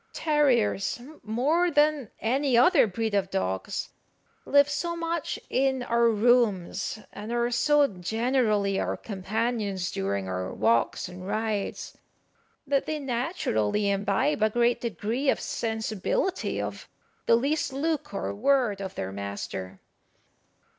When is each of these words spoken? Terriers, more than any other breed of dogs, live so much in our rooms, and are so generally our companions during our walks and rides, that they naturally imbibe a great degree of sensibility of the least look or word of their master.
Terriers, 0.13 0.99
more 1.21 1.69
than 1.69 2.09
any 2.19 2.57
other 2.57 2.87
breed 2.87 3.13
of 3.13 3.29
dogs, 3.29 3.89
live 4.47 4.67
so 4.67 4.95
much 4.95 5.37
in 5.47 5.83
our 5.83 6.09
rooms, 6.09 6.97
and 7.13 7.31
are 7.31 7.51
so 7.51 7.85
generally 7.85 8.79
our 8.79 8.97
companions 8.97 9.91
during 9.91 10.27
our 10.27 10.51
walks 10.55 11.07
and 11.07 11.27
rides, 11.27 11.95
that 12.65 12.87
they 12.87 12.97
naturally 12.97 13.91
imbibe 13.91 14.41
a 14.41 14.49
great 14.49 14.81
degree 14.81 15.29
of 15.29 15.39
sensibility 15.39 16.59
of 16.59 16.89
the 17.27 17.35
least 17.35 17.71
look 17.71 18.11
or 18.11 18.33
word 18.33 18.81
of 18.81 18.95
their 18.95 19.11
master. 19.11 19.81